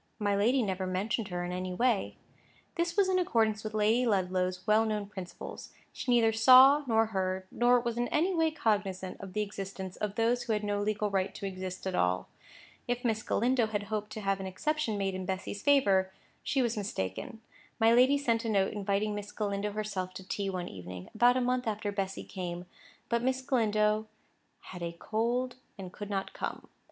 My 0.17 0.35
lady 0.35 0.63
never 0.63 0.87
mentioned 0.87 1.27
her 1.27 1.43
in 1.45 1.51
any 1.51 1.75
way. 1.75 2.17
This 2.73 2.97
was 2.97 3.07
in 3.07 3.19
accordance 3.19 3.63
with 3.63 3.75
Lady 3.75 4.03
Ludlow's 4.07 4.65
well 4.65 4.83
known 4.83 5.05
principles. 5.05 5.73
She 5.93 6.09
neither 6.09 6.33
saw 6.33 6.83
nor 6.87 7.05
heard, 7.13 7.43
nor 7.51 7.79
was 7.79 7.97
in 7.99 8.07
any 8.07 8.33
way 8.33 8.49
cognisant 8.49 9.21
of 9.21 9.33
the 9.33 9.43
existence 9.43 9.97
of 9.97 10.15
those 10.15 10.41
who 10.41 10.53
had 10.53 10.63
no 10.63 10.81
legal 10.81 11.11
right 11.11 11.35
to 11.35 11.45
exist 11.45 11.85
at 11.85 11.93
all. 11.93 12.29
If 12.87 13.05
Miss 13.05 13.21
Galindo 13.21 13.67
had 13.67 13.83
hoped 13.93 14.09
to 14.13 14.21
have 14.21 14.39
an 14.39 14.47
exception 14.47 14.97
made 14.97 15.13
in 15.13 15.27
Bessy's 15.27 15.61
favour, 15.61 16.11
she 16.41 16.63
was 16.63 16.75
mistaken. 16.75 17.39
My 17.79 17.93
lady 17.93 18.17
sent 18.17 18.43
a 18.43 18.49
note 18.49 18.73
inviting 18.73 19.13
Miss 19.13 19.31
Galindo 19.31 19.71
herself 19.73 20.15
to 20.15 20.27
tea 20.27 20.49
one 20.49 20.67
evening, 20.67 21.11
about 21.13 21.37
a 21.37 21.41
month 21.41 21.67
after 21.67 21.91
Bessy 21.91 22.23
came; 22.23 22.65
but 23.07 23.21
Miss 23.21 23.43
Galindo 23.43 24.07
"had 24.61 24.81
a 24.81 24.93
cold 24.93 25.57
and 25.77 25.93
could 25.93 26.09
not 26.09 26.33
come." 26.33 26.69